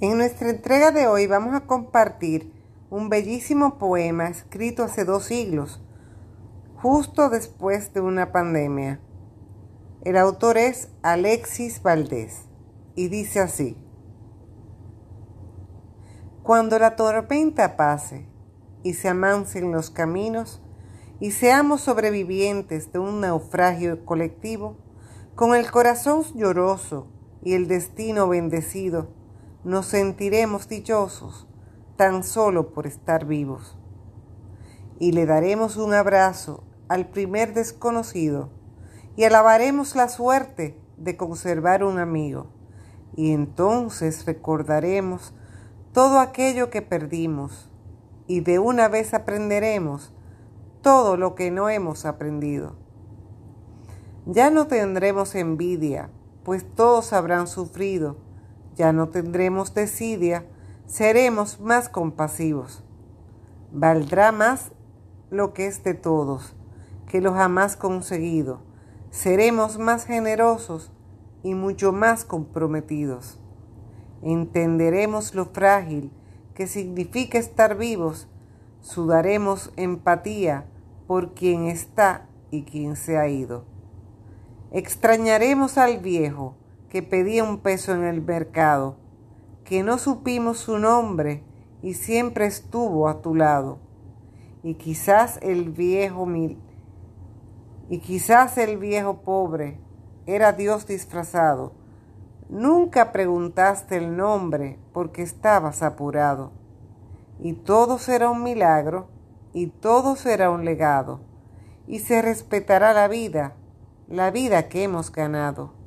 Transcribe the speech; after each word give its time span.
En 0.00 0.16
nuestra 0.16 0.50
entrega 0.50 0.92
de 0.92 1.08
hoy 1.08 1.26
vamos 1.26 1.56
a 1.56 1.66
compartir 1.66 2.52
un 2.88 3.08
bellísimo 3.08 3.78
poema 3.78 4.28
escrito 4.28 4.84
hace 4.84 5.04
dos 5.04 5.24
siglos, 5.24 5.82
justo 6.76 7.28
después 7.30 7.92
de 7.94 8.00
una 8.00 8.30
pandemia. 8.30 9.00
El 10.04 10.16
autor 10.16 10.56
es 10.56 10.88
Alexis 11.02 11.82
Valdés 11.82 12.44
y 12.94 13.08
dice 13.08 13.40
así, 13.40 13.76
Cuando 16.44 16.78
la 16.78 16.94
tormenta 16.94 17.76
pase 17.76 18.24
y 18.84 18.94
se 18.94 19.08
amancen 19.08 19.72
los 19.72 19.90
caminos 19.90 20.62
y 21.18 21.32
seamos 21.32 21.80
sobrevivientes 21.80 22.92
de 22.92 23.00
un 23.00 23.20
naufragio 23.20 24.04
colectivo, 24.04 24.76
con 25.34 25.56
el 25.56 25.68
corazón 25.72 26.22
lloroso 26.36 27.08
y 27.42 27.54
el 27.54 27.66
destino 27.66 28.28
bendecido, 28.28 29.17
nos 29.68 29.84
sentiremos 29.84 30.66
dichosos 30.66 31.46
tan 31.96 32.24
solo 32.24 32.72
por 32.72 32.86
estar 32.86 33.26
vivos. 33.26 33.76
Y 34.98 35.12
le 35.12 35.26
daremos 35.26 35.76
un 35.76 35.92
abrazo 35.92 36.64
al 36.88 37.10
primer 37.10 37.52
desconocido 37.52 38.48
y 39.14 39.24
alabaremos 39.24 39.94
la 39.94 40.08
suerte 40.08 40.80
de 40.96 41.18
conservar 41.18 41.84
un 41.84 41.98
amigo. 41.98 42.46
Y 43.14 43.32
entonces 43.32 44.24
recordaremos 44.24 45.34
todo 45.92 46.18
aquello 46.20 46.70
que 46.70 46.80
perdimos 46.80 47.70
y 48.26 48.40
de 48.40 48.58
una 48.58 48.88
vez 48.88 49.12
aprenderemos 49.12 50.14
todo 50.80 51.18
lo 51.18 51.34
que 51.34 51.50
no 51.50 51.68
hemos 51.68 52.06
aprendido. 52.06 52.76
Ya 54.24 54.48
no 54.48 54.66
tendremos 54.66 55.34
envidia, 55.34 56.08
pues 56.42 56.64
todos 56.74 57.12
habrán 57.12 57.46
sufrido 57.46 58.27
ya 58.78 58.92
no 58.92 59.08
tendremos 59.08 59.74
desidia, 59.74 60.46
seremos 60.86 61.60
más 61.60 61.88
compasivos. 61.88 62.84
Valdrá 63.72 64.32
más 64.32 64.70
lo 65.30 65.52
que 65.52 65.66
es 65.66 65.84
de 65.84 65.92
todos 65.92 66.54
que 67.08 67.20
lo 67.20 67.32
jamás 67.32 67.76
conseguido. 67.76 68.60
Seremos 69.10 69.78
más 69.78 70.04
generosos 70.04 70.92
y 71.42 71.54
mucho 71.54 71.92
más 71.92 72.24
comprometidos. 72.24 73.40
Entenderemos 74.22 75.34
lo 75.34 75.46
frágil 75.46 76.12
que 76.54 76.66
significa 76.66 77.38
estar 77.38 77.76
vivos. 77.76 78.28
Sudaremos 78.80 79.72
empatía 79.76 80.66
por 81.06 81.34
quien 81.34 81.66
está 81.66 82.28
y 82.50 82.62
quien 82.62 82.94
se 82.94 83.16
ha 83.16 83.28
ido. 83.28 83.64
Extrañaremos 84.70 85.78
al 85.78 85.98
viejo 85.98 86.54
que 86.88 87.02
pedía 87.02 87.44
un 87.44 87.58
peso 87.58 87.92
en 87.94 88.04
el 88.04 88.22
mercado, 88.22 88.96
que 89.64 89.82
no 89.82 89.98
supimos 89.98 90.58
su 90.58 90.78
nombre 90.78 91.42
y 91.82 91.94
siempre 91.94 92.46
estuvo 92.46 93.08
a 93.08 93.20
tu 93.20 93.34
lado. 93.34 93.78
Y 94.62 94.74
quizás 94.74 95.38
el 95.42 95.70
viejo 95.70 96.26
mil, 96.26 96.58
y 97.90 98.00
quizás 98.00 98.58
el 98.58 98.76
viejo 98.76 99.22
pobre 99.22 99.78
era 100.26 100.52
Dios 100.52 100.86
disfrazado. 100.86 101.72
Nunca 102.50 103.12
preguntaste 103.12 103.96
el 103.96 104.16
nombre 104.16 104.78
porque 104.92 105.22
estabas 105.22 105.82
apurado. 105.82 106.52
Y 107.40 107.54
todo 107.54 107.98
será 107.98 108.30
un 108.30 108.42
milagro 108.42 109.08
y 109.52 109.68
todo 109.68 110.16
será 110.16 110.50
un 110.50 110.64
legado. 110.64 111.20
Y 111.86 112.00
se 112.00 112.20
respetará 112.20 112.92
la 112.92 113.08
vida, 113.08 113.54
la 114.06 114.30
vida 114.30 114.68
que 114.68 114.82
hemos 114.82 115.10
ganado. 115.10 115.77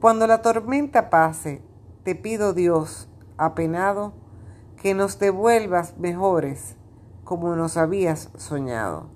Cuando 0.00 0.26
la 0.26 0.42
tormenta 0.42 1.08
pase, 1.08 1.62
te 2.04 2.14
pido 2.14 2.52
Dios, 2.52 3.08
apenado, 3.38 4.12
que 4.76 4.92
nos 4.92 5.18
devuelvas 5.18 5.96
mejores 5.96 6.76
como 7.24 7.56
nos 7.56 7.78
habías 7.78 8.30
soñado. 8.36 9.15